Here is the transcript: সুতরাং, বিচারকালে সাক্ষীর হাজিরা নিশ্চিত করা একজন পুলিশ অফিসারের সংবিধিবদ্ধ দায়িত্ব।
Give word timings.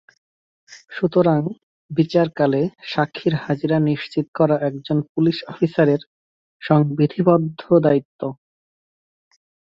সুতরাং, 0.89 1.41
বিচারকালে 1.91 2.61
সাক্ষীর 2.83 3.33
হাজিরা 3.35 3.77
নিশ্চিত 3.79 4.25
করা 4.33 4.55
একজন 4.59 4.97
পুলিশ 5.13 5.37
অফিসারের 5.47 6.01
সংবিধিবদ্ধ 6.61 7.61
দায়িত্ব। 7.79 8.21